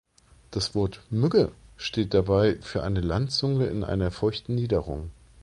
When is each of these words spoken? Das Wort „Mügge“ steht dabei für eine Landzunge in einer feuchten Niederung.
Das 0.49 0.73
Wort 0.73 0.99
„Mügge“ 1.11 1.51
steht 1.77 2.15
dabei 2.15 2.55
für 2.61 2.81
eine 2.81 3.01
Landzunge 3.01 3.67
in 3.67 3.83
einer 3.83 4.09
feuchten 4.09 4.55
Niederung. 4.55 5.11